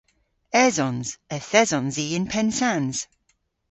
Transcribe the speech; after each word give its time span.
Esons. 0.65 1.07
Yth 1.37 1.53
esons 1.61 1.95
i 2.03 2.05
yn 2.17 2.25
Pennsans. 2.31 2.97